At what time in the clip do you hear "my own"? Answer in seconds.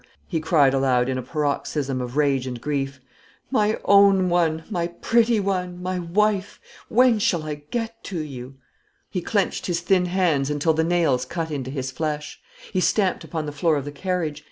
3.51-4.29